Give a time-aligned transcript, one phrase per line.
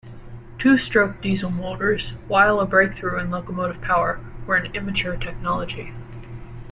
[0.57, 5.93] Two-stroke Diesel motors, while a breakthrough in locomotive power, were an immature technology.